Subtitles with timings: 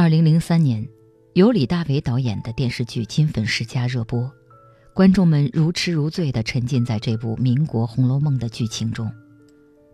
[0.00, 0.88] 二零零三年，
[1.34, 4.32] 由李大为导演的电视剧《金粉世家》热播，
[4.94, 9.12] 观众们如痴如醉地沉浸在这部民国《红楼梦》的剧情中。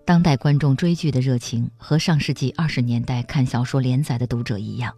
[0.04, 4.94] 当代观众追剧的热情和上世纪二十年代看小说连载的读者一样，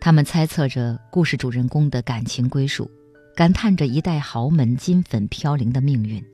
[0.00, 2.88] 他们猜测着故事主人公的感情归属，
[3.34, 6.24] 感叹着一代豪门金粉飘零的命运。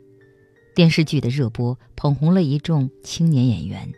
[0.74, 3.90] 电视剧的热播捧红了一众青年演员。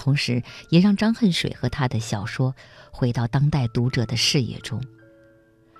[0.00, 2.56] 同时，也让张恨水和他的小说
[2.90, 4.82] 回到当代读者的视野中。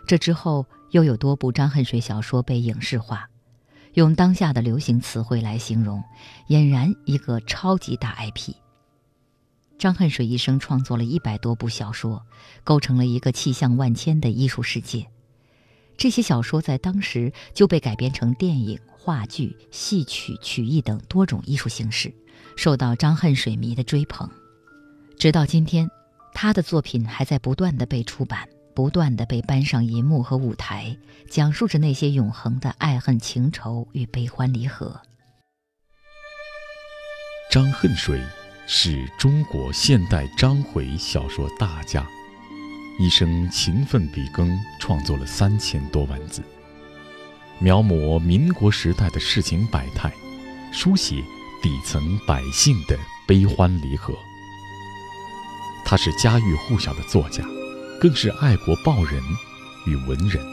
[0.07, 3.31] 这之后，又有多部张恨水小说被影视化，
[3.95, 6.05] 用当下的流行词汇来形容，
[6.49, 8.53] 俨然一个超级大 IP。
[9.79, 12.27] 张恨水一生创作了一百多部小说，
[12.63, 15.07] 构成了一个气象万千的艺术世界。
[15.97, 22.13] 这些小说在当时就被改编成电影、话剧、戏曲、曲艺等多种艺术形式。
[22.57, 24.29] 受到张恨水迷的追捧，
[25.19, 25.91] 直到今天，
[26.35, 30.97] 他的作品还在不断的被出版，不断的被搬上银幕和舞台，
[31.29, 35.01] 讲述着那些永恒的爱恨情仇与悲欢离合。
[37.51, 38.23] 张恨水
[38.67, 42.07] 是中国现代章回小说大家，
[43.01, 46.43] 一生勤奋笔耕，创作了三千多万字，
[47.59, 50.13] 描摹民国时代的世情百态，
[50.73, 51.25] 书写。
[51.63, 54.15] 底层百姓的悲欢离合。
[55.85, 57.45] 他是家喻户晓的作家，
[58.01, 59.23] 更是爱国报人
[59.87, 60.45] 与文人。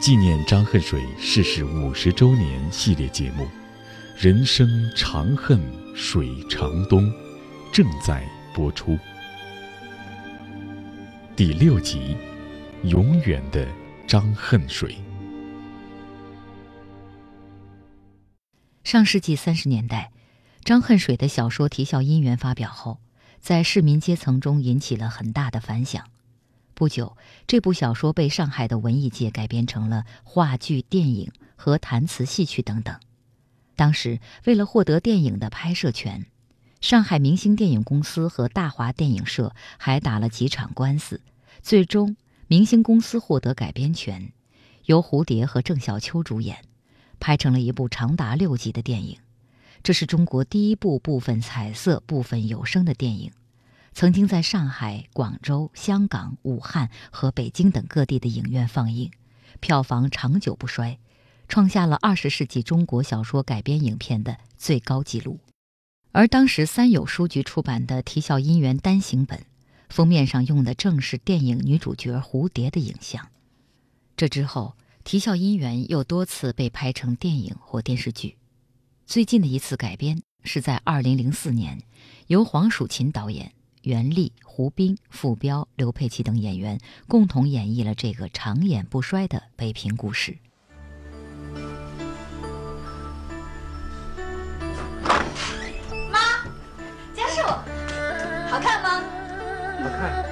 [0.00, 3.44] 纪念张恨水逝世五十周年系列节目
[4.16, 5.60] 《人生长恨
[5.94, 7.04] 水长东》
[7.72, 8.98] 正在播出。
[11.36, 12.16] 第六集：
[12.84, 13.66] 永远的
[14.06, 14.96] 张恨水。
[18.88, 20.12] 上世纪三十年代，
[20.64, 23.00] 张恨水的小说《啼笑姻缘》发表后，
[23.38, 26.06] 在市民阶层中引起了很大的反响。
[26.72, 27.14] 不久，
[27.46, 32.98] 这部小说被上海的文艺界改编成了话剧、电影和弹词戏曲等等。
[33.76, 36.24] 当时，为了获得电影的拍摄权，
[36.80, 41.20] 上海明星电影公司和大华电影社还打了几场官司。
[41.60, 42.16] 最终，
[42.46, 44.32] 明星公司获得改编权，
[44.86, 46.64] 由蝴蝶和郑小秋主演。
[47.20, 49.18] 拍成了一部长达六集的电影，
[49.82, 53.32] 这是中国第一部部分彩色、部分有声的电影，
[53.92, 59.10] 曾经在上海、广州、香港、武汉和北京等各地的影院放映，
[59.60, 60.98] 票房长久不衰，
[61.48, 65.40] 创下了二十世纪中国小说改编影片的最高纪录。
[66.12, 69.44] 而当时三友书局出版的《啼笑姻缘》单行本，
[69.88, 73.28] 封面上用的正是电影女主角蝴蝶的影像。
[74.16, 74.74] 这之后。
[75.08, 78.36] 《啼笑姻缘》又多次被拍成电影或电视剧，
[79.06, 81.80] 最近的一次改编是在2004年，
[82.26, 90.36] 由黄蜀芹导演、袁立、胡兵、傅彪、刘佩琦等演员共同演绎了这个长演不衰的北平故事。
[96.12, 96.44] 妈，
[97.14, 97.40] 家树，
[98.50, 99.02] 好看吗？
[99.82, 100.28] 好看。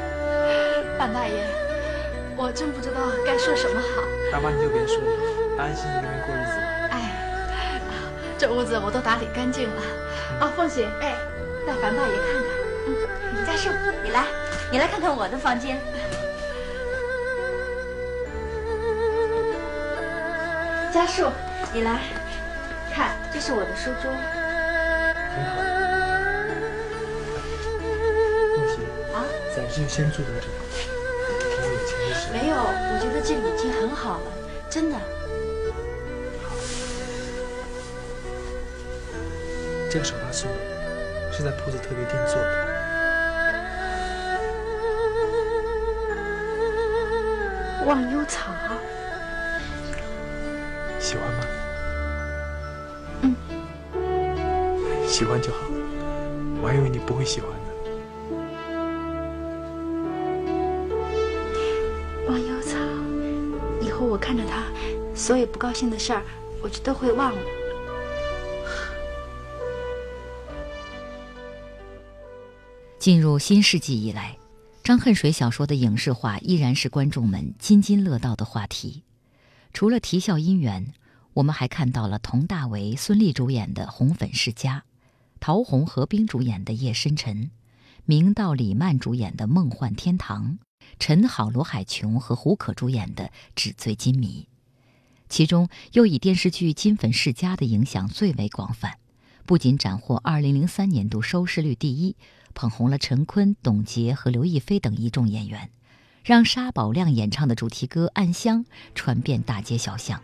[0.99, 1.66] 范大爷，
[2.39, 4.03] 我真不知道该说什么好。
[4.31, 5.09] 大妈，你就别说了，
[5.57, 6.67] 安安心心跟人过日子吧。
[6.93, 7.81] 哎，
[8.37, 9.83] 这屋子我都打理干净了。
[10.41, 11.17] 啊，凤喜，哎，
[11.67, 12.45] 带樊大爷看看。
[12.87, 13.71] 嗯，家树，
[14.05, 14.27] 你来，
[14.71, 15.81] 你来看看我的房间。
[20.93, 21.33] 家树，
[21.73, 22.01] 你来
[22.93, 24.13] 看，这是我的书桌。
[25.33, 25.57] 挺好。
[28.55, 28.77] 凤喜，
[29.15, 29.25] 啊，
[29.57, 30.53] 咱就先住在这儿。
[32.37, 34.31] 没有，我觉得这里已经很好了，
[34.69, 34.99] 真的。
[39.91, 40.47] 这个手帕是
[41.33, 42.67] 是在铺子特别定做的。
[47.87, 48.53] 忘忧草，
[50.99, 51.39] 喜欢吗？
[53.23, 53.35] 嗯，
[55.09, 55.61] 喜欢就好，
[56.61, 57.49] 我还以为你不会喜欢。
[64.27, 64.67] 看着他，
[65.15, 66.21] 所有不高兴的事儿，
[66.61, 67.39] 我就都会忘了。
[72.99, 74.37] 进入新世纪以来，
[74.83, 79.05] 张恨水小说的影视化依然是观众们津津乐道的话题。
[79.73, 80.87] 除了《啼笑姻缘》，
[81.35, 84.83] 我们还看到了佟大为、孙俪主演的《红粉世家》，
[85.39, 87.45] 陶虹、何冰主演的《夜深沉》，
[88.05, 90.59] 明道、李曼主演的《梦幻天堂》。
[90.99, 94.49] 陈好、罗海琼和胡可主演的《纸醉金迷》，
[95.29, 98.99] 其中又以电视剧《金粉世家》的影响最为广泛，
[99.45, 102.17] 不仅斩获2003年度收视率第一，
[102.55, 105.71] 捧红了陈坤、董洁和刘亦菲等一众演员，
[106.25, 108.65] 让沙宝亮演唱的主题歌《暗香》
[108.95, 110.21] 传遍大街小巷，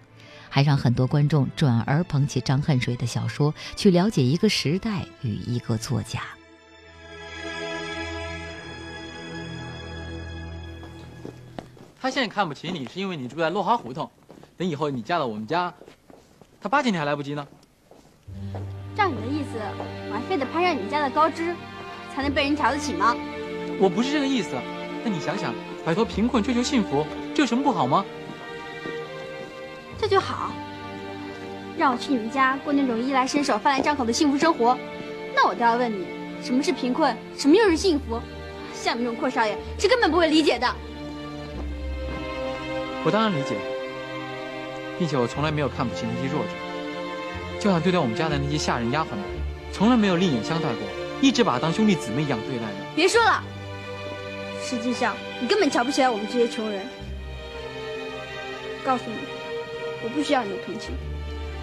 [0.49, 6.23] 还让很多观众转而捧起张恨水的小说，去了解一个时代与一个作家。
[12.03, 14.11] 他现在看不起你，是因为你住在落花胡同。
[14.59, 15.73] 等以后你嫁到我们家，
[16.61, 17.47] 他巴结你还来不及呢。
[18.97, 19.61] 照你的意思，
[20.11, 21.55] 我还非得攀上你们家的高枝，
[22.13, 23.15] 才能被人瞧得起吗？
[23.79, 24.57] 我不是这个意思。
[25.05, 25.55] 那你想想，
[25.85, 27.07] 摆脱贫困，追求幸福，
[27.37, 28.05] 这有什么不好吗？
[29.97, 30.51] 这就好。
[31.79, 34.77] 让我去你们家过那种衣来伸手、饭来张口的幸福生活，
[35.37, 36.05] 那我倒要问你，
[36.43, 38.19] 什么是贫困，什么又是幸福？
[38.75, 40.67] 像你这种阔少爷是根本不会理解的。
[43.05, 43.57] 我当然理解，
[44.99, 46.51] 并且我从来没有看不起那些弱者。
[47.59, 49.19] 就像对待我们家的那些下人丫鬟们，
[49.73, 50.79] 从来没有另眼相待过，
[51.21, 52.75] 一直把他当兄弟姊妹一样对待的。
[52.95, 53.43] 别说了，
[54.63, 56.87] 实际上你根本瞧不起来我们这些穷人。
[58.85, 59.17] 告诉你，
[60.03, 60.91] 我不需要你的同情，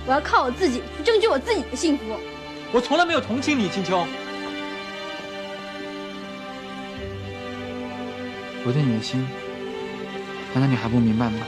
[0.07, 2.03] 我要靠我自己去争取我自己的幸福。
[2.71, 4.05] 我从来没有同情你，青秋。
[8.65, 9.27] 我对你的心，
[10.53, 11.45] 难道你还不明白吗？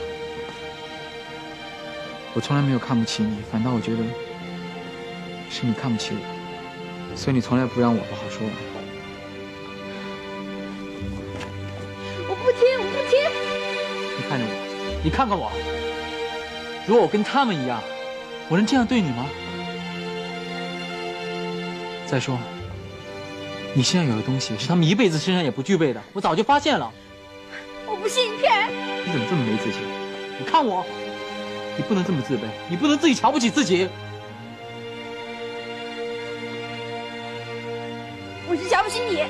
[2.34, 3.98] 我从来没有看不起你，反倒我觉得。
[5.50, 8.56] 是你看不起我，所以你从来不让我不好说完。
[12.26, 13.20] 我不听，我不听。
[14.16, 14.50] 你看着我，
[15.04, 15.52] 你看看我。
[16.86, 17.82] 如果我跟他们一样，
[18.48, 19.26] 我能这样对你吗？
[22.06, 22.38] 再说，
[23.74, 26.90] 你身上有的东西是他们一辈子身上也不具备的，我早就发现了。
[27.86, 28.91] 我不信，你骗人！
[29.04, 29.82] 你怎么这么没自信？
[30.38, 30.84] 你看我，
[31.76, 33.88] 你不能这么自卑，你不能自己瞧不起自己。
[38.48, 39.22] 我是瞧不起你。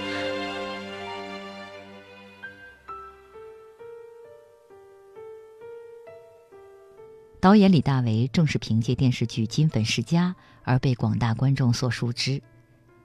[7.40, 12.40] 导演李大为正是凭借电视剧《金粉世家》而被广大观众所熟知。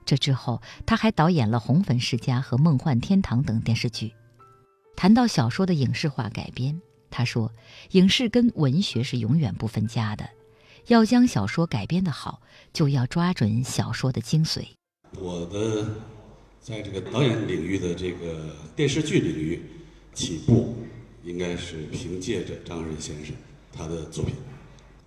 [0.04, 4.14] 这之后，他还导演了《红粉世家》和《梦幻天堂》等电视剧。
[4.98, 7.52] 谈到小说的影视化改编，他说
[7.92, 10.28] ：“影视跟文学是永远不分家的，
[10.88, 12.42] 要将小说改编的好，
[12.72, 14.64] 就要抓准小说的精髓。”
[15.16, 15.86] 我的
[16.60, 19.62] 在这个导演领域的这个电视剧领域
[20.14, 20.74] 起步，
[21.22, 23.32] 应该是凭借着张仁先生
[23.72, 24.34] 他的作品《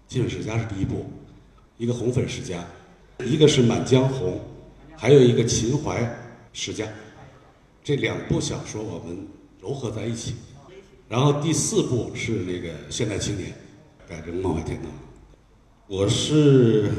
[0.07, 1.05] 金粉世家》是第一部，
[1.77, 2.65] 一个《红粉世家》，
[3.25, 4.35] 一个是《满江红》，
[4.97, 6.09] 还有一个《秦淮
[6.53, 6.85] 世家》，
[7.83, 9.27] 这两部小说我们
[9.61, 10.33] 糅合在一起，
[11.07, 13.49] 然后第四部是那个《现代青年》，
[14.09, 14.87] 改成《梦幻天堂》，
[15.87, 16.89] 我是。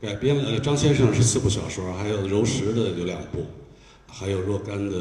[0.00, 3.44] 改编了张先生是四部小说，还有柔石的有两部，
[4.06, 4.94] 还有若干的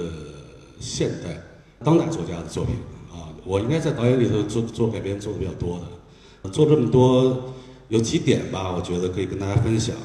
[0.79, 1.39] 现代
[1.83, 2.73] 当代作家的作品
[3.11, 3.29] 啊。
[3.45, 5.79] 我应该在导演里头做做改编做的比较多
[6.41, 7.53] 的，做这么多
[7.89, 9.95] 有几点吧，我觉得可以跟大家分享。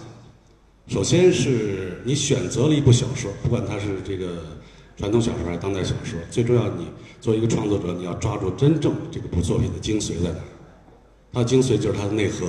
[0.88, 4.51] 首先是你选择了一部小说，不管它是这个
[5.02, 6.86] 传统小说还是当代小说，最重要你
[7.20, 10.46] 作为一个创作者，你要抓住真正这个部作品的精髓在哪儿，
[11.32, 12.46] 它的精髓就是它的内核。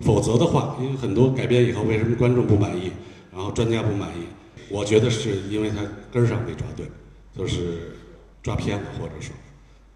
[0.00, 2.90] 否则的话，因为很多改编以后，为什么观众不满意，
[3.32, 4.24] 然后专家不满意？
[4.68, 5.76] 我觉得是因为它
[6.12, 6.86] 根儿上没抓对，
[7.38, 7.92] 就是
[8.42, 9.32] 抓偏了，或者说，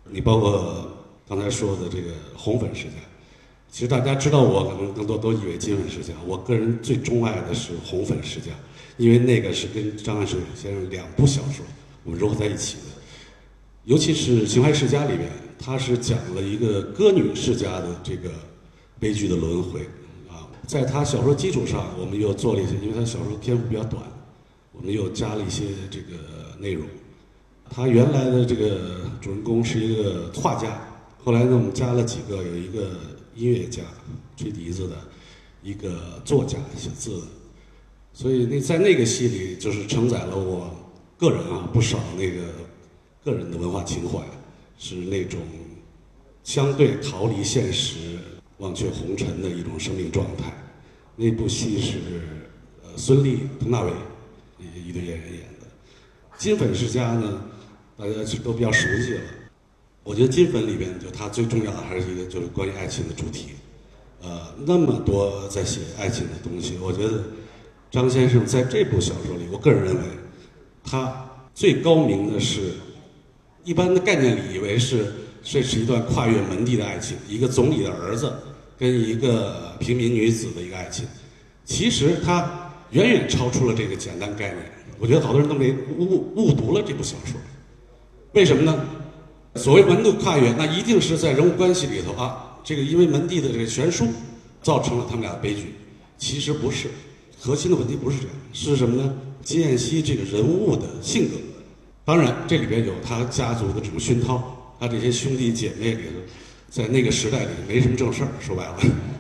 [0.08, 0.88] 你包括
[1.28, 2.94] 刚才说的这个红粉世家，
[3.68, 8.52] 其实大家知道我可能更多都以为金粉世家，我个人最钟爱的是红粉世家，
[8.96, 11.66] 因为那个是跟张爱水先生两部小说
[12.04, 12.82] 我们融合在一起的，
[13.84, 18.30] 尤其是《秦淮世家》里面，它是讲了一个歌女世家的这个。
[19.00, 19.80] 悲剧的轮回，
[20.28, 24.02] 啊，在他小说基础上，我们又做了一些，因为他小说篇幅比较短，
[24.72, 26.18] 我们又加了一些这个
[26.58, 26.86] 内容。
[27.70, 30.78] 他原来的这个主人公是一个画家，
[31.24, 32.90] 后来呢，我们加了几个，有一个
[33.34, 33.80] 音乐家，
[34.36, 34.96] 吹笛子的，
[35.62, 37.22] 一个作家写字，
[38.12, 40.70] 所以那在那个戏里，就是承载了我
[41.20, 42.46] 个人啊不少那个
[43.24, 44.18] 个人的文化情怀，
[44.78, 45.40] 是那种
[46.42, 48.18] 相对逃离现实。
[48.60, 50.52] 忘却红尘的一种生命状态，
[51.16, 51.96] 那部戏是
[52.84, 53.90] 呃孙俪、佟大为
[54.58, 55.66] 一一对演员演的。
[56.36, 57.40] 金粉世家呢，
[57.96, 58.12] 大家
[58.44, 59.20] 都比较熟悉了。
[60.02, 63.52] 我觉得金粉里边就它最重要的还是一个就是关于爱情的主题。
[64.20, 67.24] 呃，那么多在写爱情的东西，我觉得
[67.90, 70.02] 张先生在这部小说里，我个人认为
[70.90, 72.72] 他最高明的是，
[73.62, 78.32] 一般的概念里以为是这是一段跨越门第的爱情，一个总理的儿子。
[78.76, 81.06] 跟一个平民女子的一个爱情，
[81.66, 84.72] 其实它远远超出了这个简单概念。
[84.98, 87.38] 我觉得好多人都没误误读了这部小说。
[88.32, 88.82] 为什么呢？
[89.56, 94.06] 所谓门第跨越，那一定是在人物关系里头啊，这个因为门第的这个悬殊，
[94.62, 95.74] 造成了他们俩的悲剧。
[96.16, 96.88] 其实不是，
[97.38, 99.14] 核心的问题不是这样，是什么呢？
[99.42, 101.36] 金燕西这个人物的性格。
[102.04, 106.10] 当然，这里边有他家族的这种熏陶，他这些兄弟姐妹里头，
[106.68, 108.76] 在那个时代里没什么正事儿，说白了，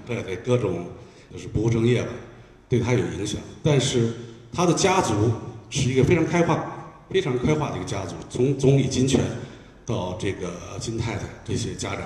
[0.06, 0.86] 对对，各种
[1.32, 2.08] 就是不务正业吧，
[2.68, 3.40] 对他有影响。
[3.62, 4.12] 但是
[4.52, 5.30] 他的家族
[5.68, 9.20] 是一个非常开化、非常开化的一个家族，从总理金泉
[9.86, 12.02] 到这个金太太这些家长，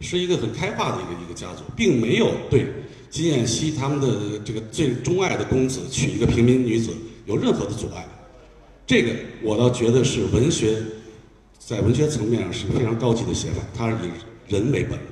[0.00, 2.66] 是一个很开化的一个一个家族，并没有对
[3.08, 6.92] 金燕西他们的这个最钟爱的公子娶一个平民女子
[7.30, 8.04] 有任何的阻碍。
[8.84, 10.82] 这个我倒觉得是文学，
[11.60, 14.10] 在文学层面上是非常高级的写法，它是以
[14.52, 15.06] 人为本的。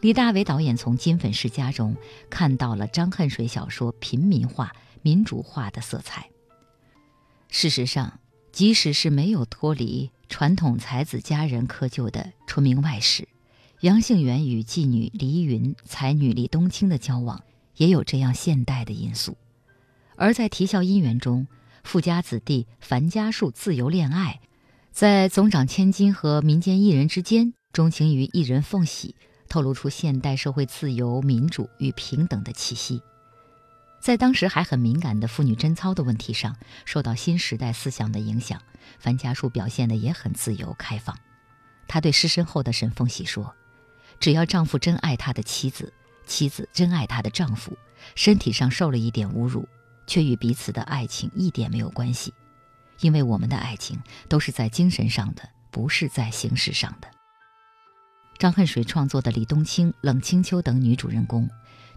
[0.00, 1.94] 李大为导演从《金粉世家》中
[2.30, 6.30] 看到了张恨水小说平民化、民主化的色彩。
[7.50, 8.18] 事实上，
[8.52, 13.28] 即使是没有脱离传统才子佳人窠臼的出名外史，
[13.80, 17.44] 杨杏园与妓女黎云、才女李冬青的交往，
[17.76, 19.36] 也有这样现代的因素。
[20.16, 21.46] 而在《啼笑姻缘》中，
[21.84, 24.40] 富家子弟樊家树自由恋爱，
[24.90, 29.14] 在总长千金和民间艺人之间钟情于艺人凤喜。
[29.48, 33.02] 透露出现代社会自由、民主与平等的气息，
[34.00, 38.58] 在当时还很敏感的妇女贞操的问题上，受到新时代思想的影响，
[38.98, 41.14] 樊家树表现的也很自由开放。
[41.86, 43.54] 他对失身后的沈凤喜说
[44.18, 45.92] ：“只要丈夫真爱他的妻子，
[46.26, 47.76] 妻子真爱她的丈夫，
[48.14, 49.68] 身体上受了一点侮辱，
[50.06, 52.32] 却与彼此的爱情一点没有关系，
[53.00, 57.08] 因为我们的爱情都是在精神上的，不是在形式上的。”
[58.38, 61.48] 张恨水创作的李冬青、冷清秋等女主人公，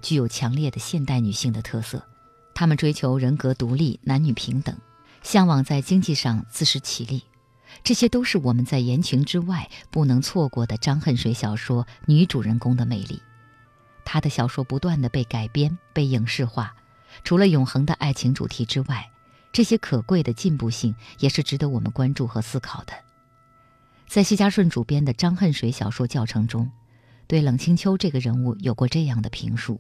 [0.01, 2.05] 具有强烈的现代女性的特色。
[2.53, 4.77] 她们追求人格独立、男女平等，
[5.23, 7.23] 向往在经济上自食其力。
[7.83, 13.21] 这些都是我们在言情之外不能错过的张恨水小说女主人公的魅力。
[14.05, 16.75] 她的小说不断的被改编、被影视化，
[17.23, 19.09] 除了永恒的爱情主题之外，
[19.51, 22.93] 这些可贵的进步性也是值得我们关注和思考的。
[24.07, 26.69] 在谢家顺主编的张恨水小说教程中，
[27.25, 29.79] 对冷清秋这个人物有过这样的评述。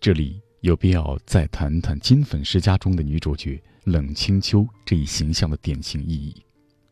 [0.00, 6.42] 这里有必要再谈谈《金粉世家》中的女主角冷清秋这一形象的典型意义。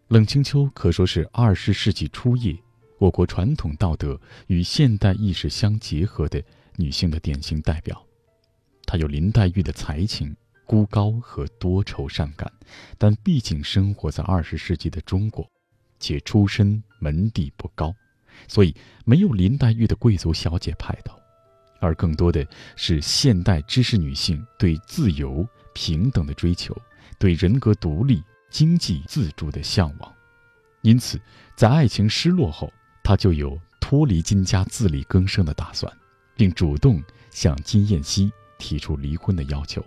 [0.08, 2.56] 冷清秋可说是二十世纪初叶
[2.98, 6.42] 我国传统道德与现代意识相结合的
[6.76, 8.02] 女性的典型代表。
[8.86, 10.36] 她有林黛玉的才情、
[10.66, 12.52] 孤高和多愁善感，
[12.98, 15.48] 但毕竟生活在二十世纪的中国。
[16.00, 17.94] 且出身门第不高，
[18.46, 18.74] 所以
[19.06, 21.18] 没有林黛玉的贵族小姐派头，
[21.80, 26.76] 而更多的是现代知识女性对自由平等的追求，
[27.18, 30.12] 对人格独立、经济自主的向往。
[30.82, 31.18] 因此，
[31.56, 32.70] 在爱情失落后，
[33.02, 35.90] 她就有脱离金家自力更生的打算，
[36.36, 38.30] 并主动向金燕西
[38.64, 39.84] 提出离婚的要求。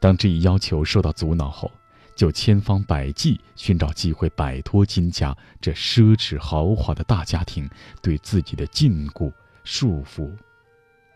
[0.00, 1.70] 当这一要求受到阻挠后，
[2.16, 7.68] 就千方百计寻找机会摆脱金家这奢侈豪华的大家庭
[8.00, 9.30] 对自己的禁锢
[9.64, 10.32] 束缚，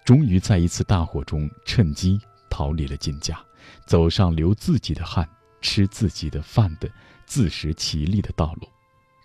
[0.05, 2.21] 终于在一次大火中趁机
[2.51, 3.41] 逃离了金家，
[3.87, 5.27] 走上流自己的汗、
[5.63, 6.91] 吃自己的饭的
[7.25, 8.69] 自食其力的道路。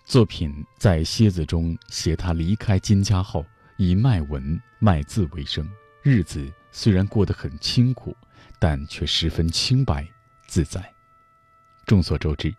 [0.06, 3.44] 作品在蝎子中写他离开金家后，
[3.76, 5.68] 以卖文卖字为生，
[6.04, 8.14] 日子虽然过得很清苦，
[8.58, 10.06] 但却十分清白
[10.46, 10.92] 自在。
[11.86, 12.54] 众所周知，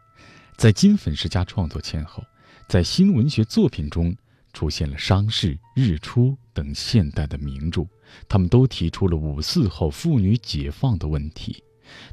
[0.58, 2.26] 在金粉世家创作前后，
[2.68, 4.18] 在新文学作品中
[4.52, 7.86] 出现了商事、日出等现代的名著，
[8.28, 11.64] 他们都提出了五四后妇女解放的问题。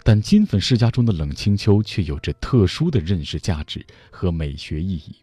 [0.04, 5.16] 但金粉世家中的冷清秋却有着特殊的认识价值和美学意义。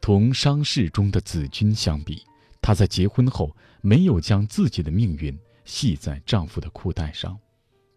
[0.00, 2.24] 同商事中的子君相比，
[2.60, 7.38] 她在结婚后没有将自己的命运系在丈夫的裤带上。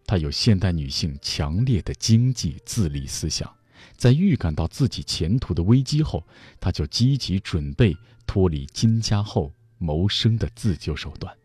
[0.06, 3.54] 她有现代女性强烈的经济自立思想，
[3.98, 6.26] 在预感到自己前途的危机后，
[6.60, 7.96] 她就积极准备
[8.26, 11.36] 脱离金家后谋生的自救手段。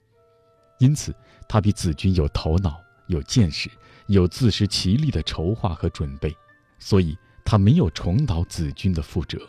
[0.79, 1.14] 因此，
[1.49, 3.69] 她比子君有头脑、有见识、
[4.07, 6.35] 有自食其力的筹划和准备，
[6.79, 9.41] 所以她没有重蹈子君的覆辙。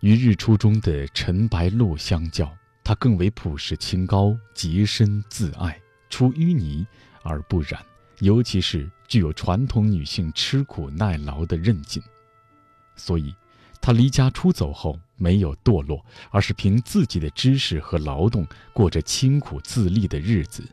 [0.00, 2.54] 与日出中的陈白露相较，
[2.88, 5.78] 她更为朴实清高、洁身自爱，
[6.08, 6.86] 出淤泥
[7.22, 7.84] 而不染。
[8.20, 12.02] 尤其是具有传统女性吃苦耐劳的韧劲，
[12.96, 13.34] 所以，
[13.78, 20.64] 他离家出走后没有堕落，而是凭自己的知识和劳动过着清苦自立的日子。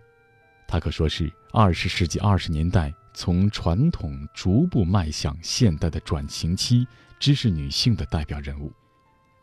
[0.70, 6.88] 他可说是二十世纪二十年代从传统逐步迈向现代的转型期
[7.20, 8.72] 知识女性的代表人物。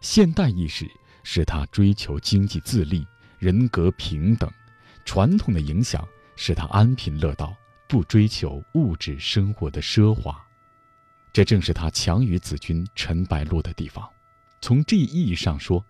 [0.00, 0.90] 现代意识
[1.22, 3.06] 使他追求经济自立、
[3.38, 4.48] 人格平等；
[5.04, 7.54] 传统的影响使他安贫乐道，
[7.88, 10.40] 不追求物质生活的奢华。
[11.32, 14.08] 这正是他强于子君陈白露的地方。
[14.60, 15.84] 从这意义上说，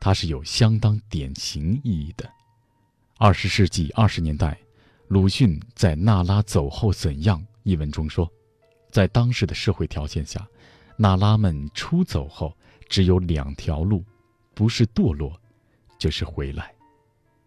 [0.00, 2.30] 他是有相当典型意义的。
[3.16, 4.58] 二十世纪二十年代。
[5.08, 8.30] 鲁迅在《娜拉走后怎样》一文中说，
[8.90, 10.46] 在当时的社会条件下，
[10.98, 12.54] 娜拉们出走后
[12.90, 14.04] 只有两条路，
[14.58, 15.40] 不是堕落，
[16.00, 16.74] 就是回来。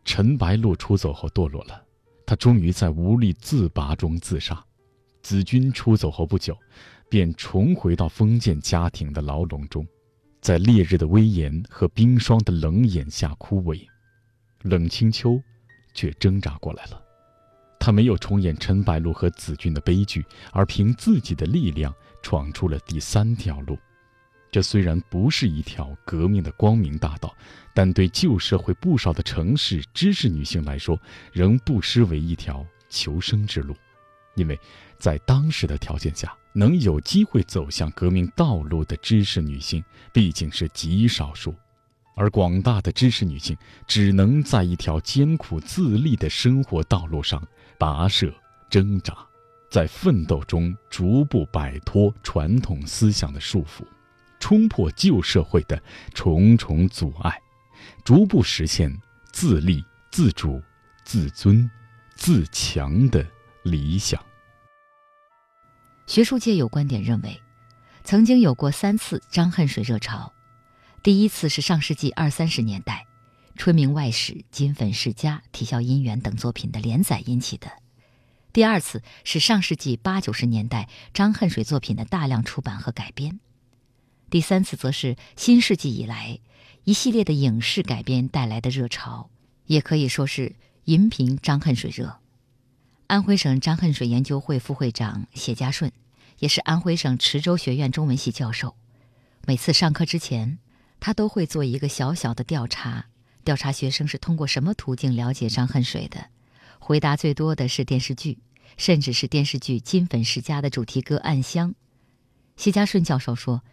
[0.06, 1.84] 陈白露出走后堕落了，
[2.26, 4.64] 他终于在无力自拔中自杀。
[5.22, 6.58] 子君出走后不久，
[7.10, 9.86] 便重回到封建家庭的牢笼中，
[10.40, 13.86] 在烈日的威严和冰霜的冷眼下枯萎。
[14.62, 15.38] 冷清秋
[15.94, 17.04] 却挣扎过来了。
[17.78, 23.78] 他没有重演陈白露和子君的悲剧，而凭自己的力量闯出了第三条路。
[24.52, 27.34] 这虽然不是一条革命的光明大道，
[27.74, 31.00] 但对旧社会不少的城市知识女性来说，
[31.32, 33.74] 仍不失为一条求生之路。
[34.36, 34.60] 因为，
[34.98, 39.82] 在当时的条件下，能有机会走向革命道路的知识女性
[40.12, 41.56] 毕竟是极少数，
[42.16, 47.42] 而广大的知识女性只能在一条艰苦自立的生活道路上。
[47.80, 48.32] 跋涉
[48.70, 49.18] 挣扎，
[49.70, 53.84] 在奋斗中逐步摆脱传统思想的束缚，
[54.42, 55.82] 冲破旧社会的
[56.14, 57.40] 重重阻碍，
[58.04, 58.92] 逐步实现
[59.32, 59.82] 自立、
[60.12, 60.62] 自主、
[61.06, 61.70] 自尊、
[62.16, 63.26] 自强的
[63.64, 64.22] 理想。
[66.08, 67.40] 学术界有观点认为，
[68.04, 70.34] 曾经有过三次张恨水热潮，
[71.02, 73.06] 第一次是上世纪二三十年代。
[73.64, 77.70] 《春明外史》《金粉世家》《啼笑姻缘》等作品的连载引起的；
[78.52, 83.40] 第二次是上世纪八九十年代张恨水作品的大量出版和改编；
[84.32, 86.40] 第三次则是新世纪以来
[86.86, 89.30] 一系列的影视改编带来的热潮，
[89.66, 92.18] 也可以说是银屏张恨水热。
[93.08, 95.92] 安徽省张恨水研究会副会长谢家顺，
[96.40, 98.78] 也是安徽省池州学院中文系教授，
[99.46, 100.60] 每次上课之前，
[101.02, 103.08] 他都会做一个小小的调查。
[103.44, 106.28] 调查学生是通过什么途径了解张恨水的？
[106.80, 108.40] 回答最多的是电视剧，
[108.78, 111.72] 甚至是电视剧《金粉世家》的主题歌《暗香》。
[112.56, 113.64] 谢家顺教授说：“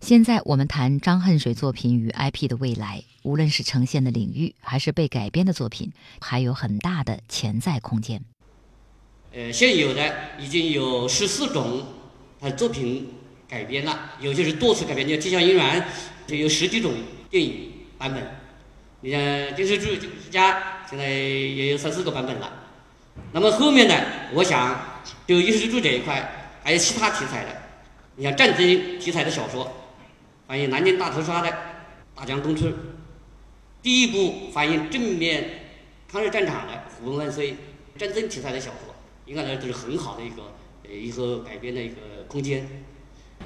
[0.00, 8.22] 现在我们谈张恨水作品与 IP 的未来，无论是呈现的领域，还是被改编的作品，还有很大的潜在空间。
[9.34, 11.84] 呃，现有的已经有十四种
[12.40, 13.08] 呃作品
[13.48, 15.82] 改编了，有些是多次改编，就《啼笑姻缘》
[16.26, 16.94] 就有十几种
[17.28, 18.22] 电影版本。”
[19.02, 19.20] 你像
[19.54, 20.58] 电视剧《金粉世家》，
[20.88, 22.50] 现在也有三四个版本了。
[23.32, 23.94] 那么后面呢？
[24.32, 27.50] 我想就影视剧这一块，还有其他题材的。
[28.16, 28.66] 你像战争
[28.98, 29.72] 题材的小说，
[30.48, 31.48] 反映南京大屠杀的
[32.16, 32.64] 《大江东去》，
[33.82, 35.44] 第一部反映正面
[36.10, 37.52] 抗日战场的《虎文万岁》，
[37.98, 38.94] 战争题材的小说，
[39.26, 40.54] 应该来说都是很好的一个
[40.88, 42.66] 呃一个改编的一个空间。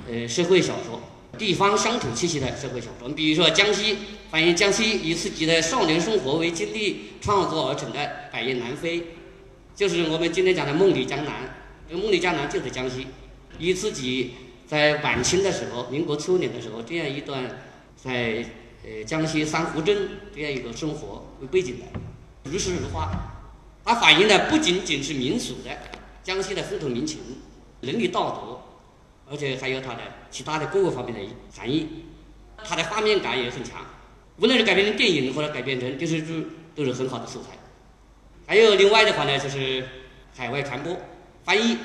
[0.08, 1.02] 呃，社会小说。
[1.38, 3.96] 地方乡土气息的社会小说，你比如说江西，
[4.30, 7.98] 反映江西以自己的少年生活为经历创作而成的
[8.30, 9.00] 《百雁南飞》，
[9.74, 11.34] 就是我们今天讲的《梦里江南》。
[11.90, 13.08] 这《梦里江南》就是江西，
[13.58, 14.34] 以自己
[14.72, 17.44] 在晚清的时候，民国初年的时候，这样一段
[17.94, 18.42] 在
[18.82, 21.85] 呃江西三湖镇这样一个生活为背景的，
[22.50, 23.11] 如诗如画。
[23.85, 25.70] 它反映的不仅仅是民俗的
[26.22, 27.20] 江西的风土民情、
[27.82, 28.62] 伦理道德。
[29.30, 31.20] 而且还有它的其他的各个方面的
[31.54, 31.87] 含义，
[32.64, 33.85] 它的画面感也很强，
[34.38, 37.48] 无论是改编成电影或者改编成电视剧，都是很好的素材。
[38.46, 39.87] 还有另外的话呢，就是
[40.35, 40.96] 海外传播、
[41.44, 41.76] 翻译，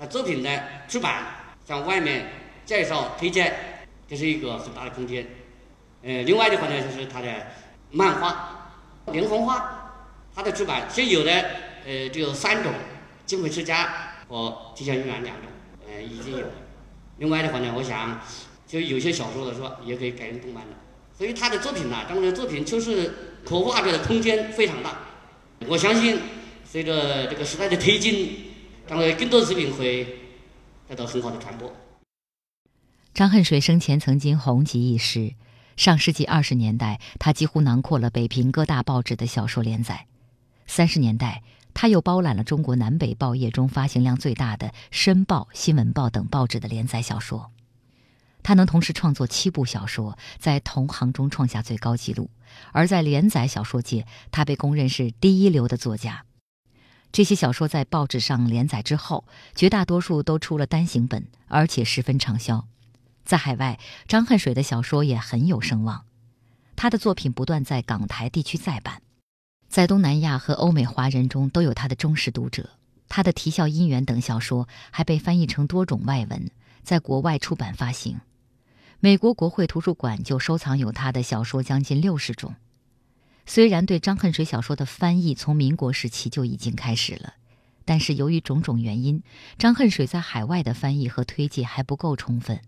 [0.00, 1.37] 啊作品的出版
[1.68, 2.24] 向外面
[2.64, 3.52] 介绍推荐，
[4.08, 5.26] 这是一个很大的空间。
[6.02, 7.28] 呃，另外的话呢，就是它的
[7.90, 8.72] 漫画、
[9.12, 9.92] 连环画，
[10.34, 11.30] 它的出版现有的
[11.84, 12.72] 呃只有三种，
[13.26, 13.84] 《金粉世家》
[14.30, 15.50] 和《提香姻缘》两种，
[15.86, 16.52] 呃已经有了。
[17.18, 18.18] 另外的话呢，我想，
[18.66, 20.70] 就有些小说的说也可以改成动漫的，
[21.18, 23.12] 所以他的作品呢，张的作品就是
[23.44, 24.96] 可挖掘的空间非常大。
[25.66, 26.18] 我相信，
[26.64, 28.54] 随着这个时代的推进，
[28.88, 30.27] 将来更多的作品会
[30.88, 31.72] 得到很好的传播。
[33.14, 35.34] 张恨水生前曾经红极一时，
[35.76, 40.06] 上世纪二十年代，他几乎囊括了北平各大报纸的小说连载；
[40.66, 41.42] 三十年代。
[41.74, 47.52] 他又包揽了中国南北报业中发行量最大的《申报》《新闻报》等报纸的连载小说。
[48.42, 52.30] 他能同时创作七部小说，在同行中创下最高纪录，
[52.72, 56.24] 而在连载小说界，他被公认是第一流的作家。
[57.10, 62.66] 这些小说在报纸上连载之后，绝大多数都出了单行本，而且十分畅销。
[63.24, 66.04] 在海外，张恨水的小说也很有声望，
[66.76, 69.02] 他的作品不断在港台地区再版，
[69.68, 72.70] 在东南亚和欧美华人中都有他的忠实读者。
[73.08, 76.50] 他的《啼笑姻缘》等小说还被翻译成多种外文，
[76.82, 78.20] 在国外出版发行。
[79.00, 82.54] 美国国会图书馆就收藏有他的小说将近六十种。
[83.48, 87.32] 虽然对张恨水小说的翻译从民国时期就已经开始了，
[87.86, 89.22] 但是由于种种原因，
[89.56, 92.60] 张恨水在海外的翻译和推介还不够充分。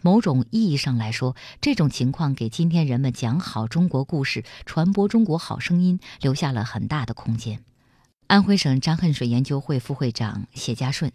[0.00, 7.60] 某种意义上来说，这种情况给今天人们讲好中国故事、传播中国好声音留下了很大的空间。
[8.26, 11.12] 安徽省张恨水研究会副会长谢家顺。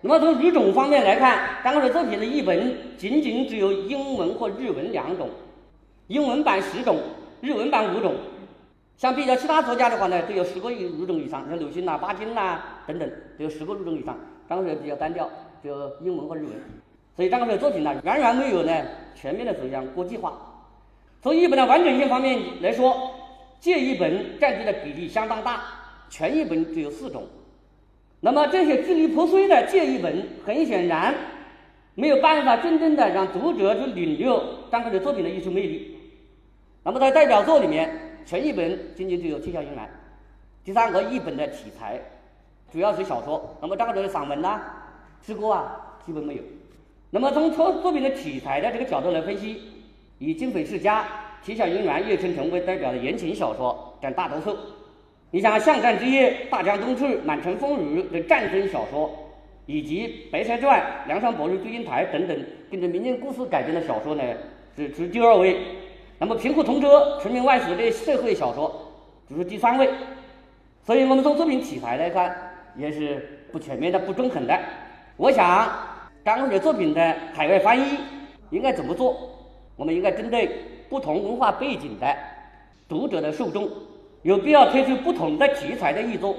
[0.00, 5.28] 那么从语种方面来看，张恨水作品的译本仅仅只有英文或日文两种，
[6.06, 6.98] 英文版十种，
[7.42, 8.14] 日文版五种。
[8.96, 14.16] 相比较其他作家的话呢，都有十个语种以上，像鲁迅呐、巴金呐等等，都有十个语种以上。
[14.48, 15.28] 张恨水比较单调，
[15.60, 16.52] 就英文和日文。
[17.16, 18.72] 所以张恨水作品呢，远远没有呢
[19.16, 20.34] 全面的走向国际化。
[21.20, 23.10] 从译本的完整性方面来说，
[23.58, 25.64] 借译本占据的比例相当大，
[26.08, 27.24] 全译本只有四种。
[28.20, 31.12] 那么这些支离破碎的借译本，很显然
[31.96, 34.30] 没有办法真正的让读者去领略
[34.70, 35.91] 张恨水作品的艺术魅力。
[36.84, 37.88] 那么在代表作里面，
[38.26, 39.76] 全译本仅仅只有《啼笑姻缘》。
[40.64, 42.00] 第三个译本的题材
[42.72, 44.60] 主要是小说，那么张恨水的散文呐、
[45.24, 46.42] 诗歌啊，基本没有。
[47.10, 49.60] 那么从作作品的题材的这个角度来分析，
[50.18, 51.02] 以《金粉世家》
[51.44, 54.56] 《啼笑姻缘》《叶沉沉》为代表的言情小说占大多数。
[55.30, 59.08] 你像《巷战之夜》《大江东去》《满城风雨》的战争小说，
[59.66, 62.36] 以及《白蛇传》《梁山伯与祝英台》等等
[62.70, 64.22] 跟着民间故事改编的小说呢，
[64.76, 65.56] 是居第二位。
[66.22, 66.86] 那么《贫苦同车》
[67.20, 68.72] 《纯民外史》的社会小说
[69.28, 69.90] 就是第三位。
[70.86, 72.32] 所以我们从作品题材来看，
[72.76, 74.56] 也是不全面的、不中肯的。
[75.16, 75.68] 我想
[76.24, 77.98] 张恨水作品的海外翻译
[78.50, 79.16] 应该怎么做？
[79.74, 80.48] 我们应该针对
[80.88, 82.16] 不同文化背景的
[82.88, 83.68] 读者的受众。
[84.22, 86.36] 有必要推出不同的题材的译作。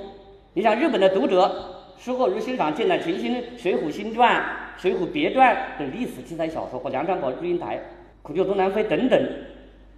[0.53, 1.53] 你像日本的读者，
[1.97, 4.37] 是否如欣赏《剑南群星》《水浒新传》
[4.81, 7.75] 《水浒别传》等历史题材小说，和《梁山伯祝英台》
[8.21, 9.21] 《苦救东南飞》等等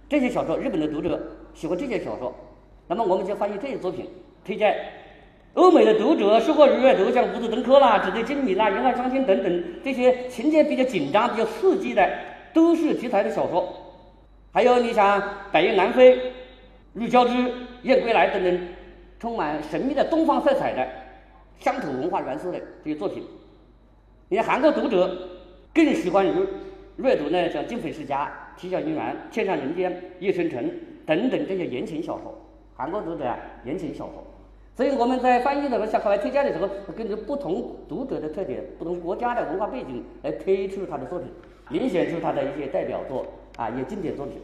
[0.08, 0.56] 这些小说？
[0.56, 1.20] 日本的读者
[1.54, 2.34] 喜欢这些小说，
[2.86, 4.08] 那么我们就翻译这些作品
[4.44, 4.76] 推荐。
[5.54, 12.06] 欧美的读者是否如阅读像《无字登科》啦、《纸醉金迷》啦、《人海伤心》等等这些情节比较紧张、比较刺激的
[12.52, 13.66] 都市题材的小说？
[14.52, 16.16] 还有你想《百雁南飞》。
[16.98, 17.32] 《玉娇枝》
[17.82, 18.58] 《燕归来》等等，
[19.20, 20.88] 充满神秘的东方色彩的
[21.58, 23.22] 乡土文化元素的这些作品，
[24.30, 25.14] 你看韩国读者
[25.74, 26.32] 更喜欢于
[26.96, 28.24] 阅读呢，像《金粉世家》
[28.56, 30.70] 《啼笑姻缘》《天上人间》《夜深沉》
[31.06, 32.34] 等等这些言情小说。
[32.74, 34.24] 韩国读者啊，言情小说。
[34.74, 41.28] 所以我们在翻译的时候向海外推荐的时候，根据不同读者的特点、不同国家的文化背景来推出他的作品，
[41.70, 44.36] 遴选出他的一些代表作啊，一些经典作品。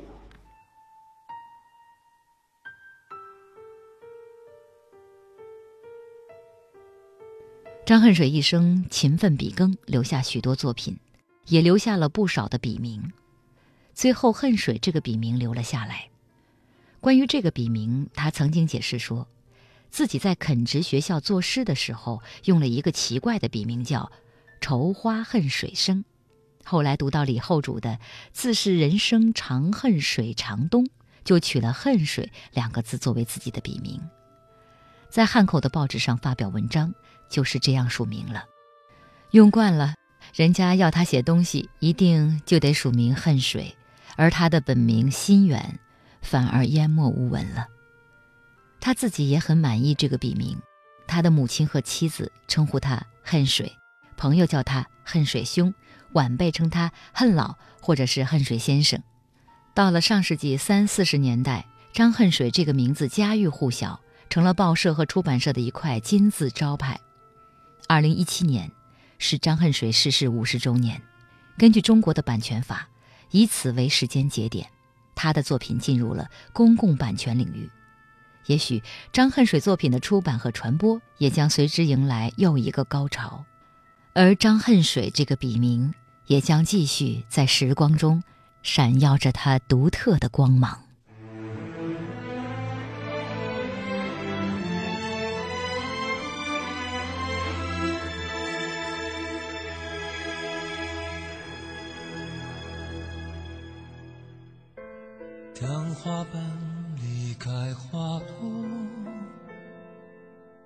[7.84, 10.96] 张恨水一生勤奋笔耕，留下许多作品，
[11.48, 13.02] 也留下了不少的笔名。
[13.94, 16.08] 最后，恨水这个笔名留了下来。
[17.00, 19.26] 关于这个笔名，他曾经解释说，
[19.90, 24.10] 自己在垦殖学校作诗的时候，用了一个奇怪的笔名叫
[24.60, 26.04] “愁花恨水生”。
[26.64, 27.98] 后来读到李后主的
[28.32, 30.88] “自是人生长恨水长东”，
[31.24, 34.00] 就取了“恨水”两个字作为自己的笔名。
[35.10, 36.94] 在汉口的报纸上发表文章。
[37.28, 38.44] 就是这样署名了，
[39.30, 39.94] 用惯了，
[40.34, 43.74] 人家要他写东西，一定就得署名恨水，
[44.16, 45.78] 而他的本名心远，
[46.20, 47.66] 反而淹没无闻了。
[48.80, 50.58] 他自己也很满意这个笔名，
[51.06, 53.76] 他的母亲和妻子称呼他恨水，
[54.16, 55.72] 朋友叫他恨水兄，
[56.12, 59.02] 晚辈称他恨老或者是恨水先生。
[59.74, 67.00] 到了上世纪三四十年代，张恨水这个名字家喻户晓，成了报社和出版社的一块金字招牌。
[67.88, 68.70] 二零一七年
[69.18, 71.00] 是张恨水逝世五十周年，
[71.56, 72.88] 根据中国的版权法，
[73.32, 74.68] 以此为时间节点，
[75.14, 77.68] 他的作品进入了公共版权领域。
[78.46, 83.44] 也许张恨水作品的出版和传播也将随之迎来又一个高潮，
[84.14, 85.94] 而张恨水这个笔名
[86.26, 88.22] 也将继续在时光中
[88.62, 90.82] 闪耀着他独特的光芒。
[105.62, 106.42] 当花瓣
[106.96, 108.66] 离开花朵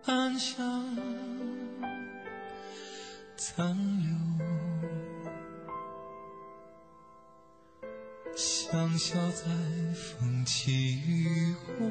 [0.06, 0.96] 暗香
[3.36, 4.16] 残留。
[8.34, 9.44] 香消在
[9.94, 11.86] 风起雨后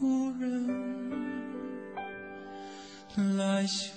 [0.00, 1.08] 无人
[3.36, 3.92] 来嗅